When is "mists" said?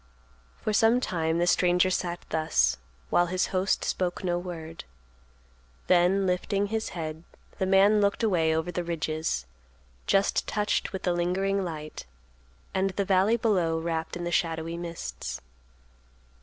14.75-15.39